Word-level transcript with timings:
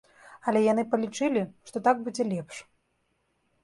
Але 0.51 0.59
яны 0.67 0.85
палічылі, 0.95 1.45
што 1.71 1.77
так 1.91 1.97
будзе 2.09 2.23
лепш. 2.35 2.57